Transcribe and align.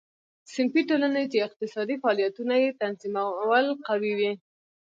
صنفي 0.53 0.81
ټولنې 0.89 1.23
چې 1.31 1.45
اقتصادي 1.47 1.95
فعالیتونه 2.03 2.53
یې 2.63 2.69
تنظیمول 2.81 3.65
قوي 3.87 4.13
وې. 4.19 4.31